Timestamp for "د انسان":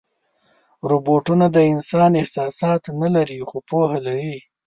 1.55-2.11